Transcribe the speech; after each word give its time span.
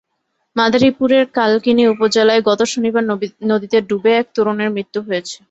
মাদারীপুরের 0.55 1.23
কালকিনি 1.37 1.83
উপজেলায় 1.87 2.41
গত 2.49 2.59
শনিবার 2.71 3.03
নদীতে 3.49 3.77
ডুবে 3.89 4.11
এক 4.15 4.27
তরুণের 4.35 4.69
মৃত্যু 4.75 4.99
হয়েছে। 5.07 5.35